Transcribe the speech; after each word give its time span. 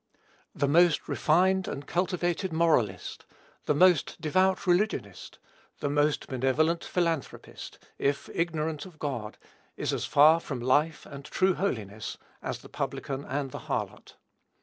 The 0.55 0.67
most 0.67 1.07
refined 1.07 1.67
and 1.67 1.85
cultivated 1.85 2.51
moralist, 2.51 3.23
the 3.67 3.75
most 3.75 4.19
devout 4.19 4.65
religionist, 4.65 5.37
the 5.79 5.91
most 5.91 6.27
benevolent 6.27 6.83
philanthropist, 6.83 7.77
if 7.99 8.27
ignorant 8.33 8.87
of 8.87 8.97
God, 8.97 9.37
is 9.77 9.93
as 9.93 10.05
far 10.05 10.39
from 10.39 10.59
life 10.59 11.05
and 11.05 11.23
true 11.23 11.53
holiness, 11.53 12.17
as 12.41 12.61
the 12.63 12.67
publican 12.67 13.23
and 13.25 13.51
the 13.51 13.59
harlot. 13.69 14.15